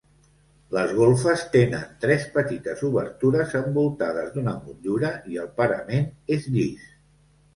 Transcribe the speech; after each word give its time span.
Les 0.75 0.93
golfes 0.99 1.41
tenen 1.55 1.83
tres 2.05 2.23
petites 2.37 2.81
obertures 2.87 3.53
envoltades 3.59 4.33
d'una 4.37 4.55
motllura 4.63 5.11
i 5.35 5.37
el 5.43 5.51
parament 5.61 6.09
és 6.37 6.49
llis. 6.57 6.89